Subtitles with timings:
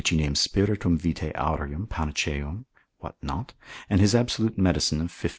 [0.07, 2.65] he names Spiritum vitae aureum, Panaceam,
[2.97, 3.53] what not,
[3.87, 5.29] and his absolute medicine of 50 eggs, curat.